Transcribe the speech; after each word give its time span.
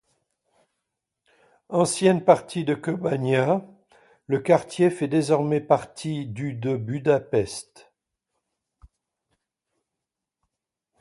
Ancienne 1.69 2.25
partie 2.25 2.63
de 2.65 2.73
Kőbánya, 2.73 3.63
le 4.29 4.39
quartier 4.39 4.89
fait 4.89 5.07
désormais 5.07 5.61
partie 5.61 6.25
du 6.25 6.53
de 6.55 6.75
Budapest. 6.75 7.91